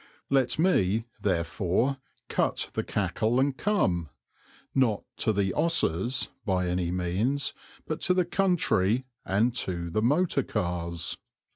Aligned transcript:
Let 0.31 0.57
me, 0.57 1.05
therefore, 1.21 1.97
"cut 2.27 2.71
the 2.73 2.83
cackle 2.83 3.39
and 3.39 3.55
come" 3.55 4.09
not 4.73 5.03
to 5.17 5.31
"the 5.31 5.53
'osses" 5.53 6.29
by 6.43 6.67
any 6.67 6.89
means 6.89 7.53
but 7.85 8.01
to 8.01 8.15
the 8.15 8.25
country 8.25 9.05
and 9.25 9.53
to 9.57 9.91
the 9.91 10.01
motor 10.01 10.41
cars. 10.41 11.19